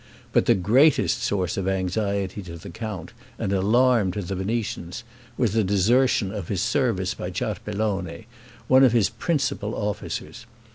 [0.33, 5.03] But the greatest source of anxiety to the count, and alarm to the Venetians,
[5.37, 8.25] was the desertion of his service by Ciarpellone,
[8.67, 10.47] one of his principal officers.